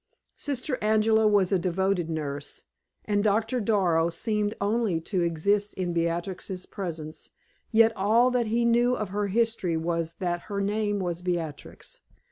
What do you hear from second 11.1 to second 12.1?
Beatrix.